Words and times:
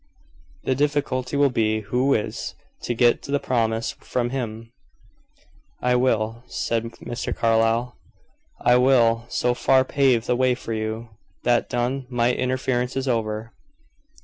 The 0.63 0.73
difficulty 0.73 1.37
will 1.37 1.51
be, 1.51 1.81
who 1.81 2.15
is 2.15 2.55
to 2.85 2.95
get 2.95 3.21
the 3.21 3.39
promise 3.39 3.91
from 3.99 4.31
him?" 4.31 4.71
"I 5.79 5.95
will," 5.95 6.43
said 6.47 6.85
Mr. 6.85 7.35
Carlyle. 7.35 7.97
"I 8.59 8.77
will 8.77 9.25
so 9.29 9.53
far 9.53 9.85
pave 9.85 10.25
the 10.25 10.35
way 10.35 10.55
for 10.55 10.73
you. 10.73 11.09
That 11.43 11.69
done, 11.69 12.07
my 12.09 12.33
interference 12.33 12.97
is 12.97 13.07
over." 13.07 13.53